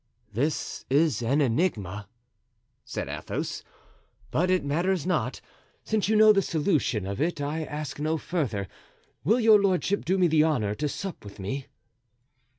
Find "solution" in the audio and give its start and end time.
6.41-7.05